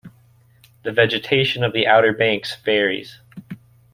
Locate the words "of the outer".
1.63-2.11